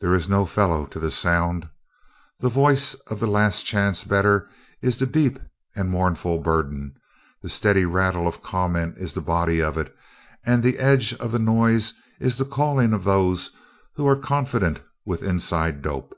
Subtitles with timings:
[0.00, 1.68] There is no fellow to the sound.
[2.40, 4.50] The voice of the last chance better
[4.82, 5.38] is the deep
[5.76, 6.94] and mournful burden;
[7.42, 9.94] the steady rattle of comment is the body of it;
[10.44, 13.52] and the edge of the noise is the calling of those
[13.94, 16.12] who are confident with "inside dope."